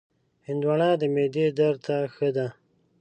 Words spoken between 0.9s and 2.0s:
د معدې درد ته